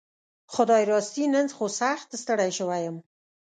خدايي 0.53 0.85
راستي 0.91 1.23
نن 1.33 1.47
خو 1.55 1.65
سخت 1.79 2.09
ستړى 2.21 2.49
شوي 2.57 2.79
يم 2.87 2.97